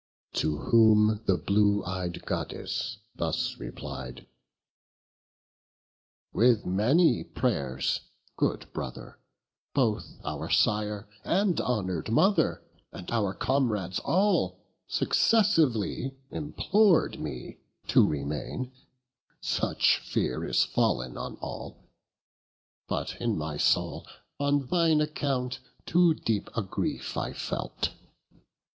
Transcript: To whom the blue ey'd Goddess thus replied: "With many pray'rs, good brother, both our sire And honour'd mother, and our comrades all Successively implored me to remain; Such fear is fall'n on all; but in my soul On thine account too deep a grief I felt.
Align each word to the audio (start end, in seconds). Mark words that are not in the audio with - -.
To 0.33 0.57
whom 0.57 1.21
the 1.27 1.37
blue 1.37 1.85
ey'd 1.85 2.25
Goddess 2.25 2.97
thus 3.13 3.57
replied: 3.59 4.25
"With 6.33 6.65
many 6.65 7.23
pray'rs, 7.23 7.99
good 8.35 8.65
brother, 8.73 9.19
both 9.75 10.17
our 10.25 10.49
sire 10.49 11.07
And 11.23 11.61
honour'd 11.61 12.09
mother, 12.09 12.63
and 12.91 13.11
our 13.11 13.35
comrades 13.35 13.99
all 13.99 14.65
Successively 14.87 16.17
implored 16.31 17.19
me 17.19 17.59
to 17.89 18.03
remain; 18.03 18.71
Such 19.39 19.99
fear 19.99 20.43
is 20.43 20.63
fall'n 20.63 21.15
on 21.15 21.35
all; 21.41 21.77
but 22.87 23.17
in 23.21 23.37
my 23.37 23.55
soul 23.57 24.07
On 24.39 24.65
thine 24.65 24.99
account 24.99 25.59
too 25.85 26.15
deep 26.15 26.49
a 26.55 26.63
grief 26.63 27.15
I 27.15 27.33
felt. 27.33 27.91